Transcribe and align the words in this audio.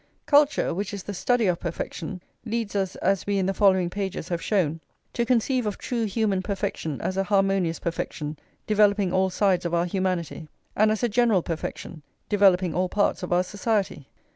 Culture, 0.25 0.73
which 0.73 0.95
is 0.95 1.03
the 1.03 1.13
study 1.13 1.45
of 1.45 1.59
perfection, 1.59 2.23
leads 2.43 2.75
us, 2.75 2.95
as 2.95 3.27
we 3.27 3.37
in 3.37 3.45
the 3.45 3.53
following 3.53 3.87
pages 3.87 4.29
have 4.29 4.41
shown, 4.41 4.79
to 5.13 5.27
conceive 5.27 5.67
of 5.67 5.77
true 5.77 6.05
human 6.05 6.41
perfection 6.41 6.99
as 7.01 7.17
a 7.17 7.23
harmonious 7.25 7.77
perfection, 7.77 8.39
developing 8.65 9.13
all 9.13 9.29
sides 9.29 9.63
of 9.63 9.75
our 9.75 9.85
humanity; 9.85 10.47
and 10.75 10.89
as 10.89 11.03
a 11.03 11.07
general 11.07 11.43
perfection, 11.43 12.01
developing 12.29 12.73
all 12.73 12.89
parts 12.89 13.21
of 13.21 13.31
our 13.31 13.43
society. 13.43 14.07